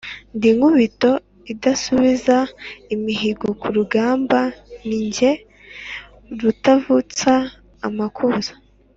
[0.35, 1.11] Ndi Nkubito
[1.53, 2.37] idasubiza
[2.95, 4.39] imihigo ku rugamba,
[4.87, 5.31] ni jye
[6.41, 7.33] rutavutsa
[7.87, 8.53] amakuza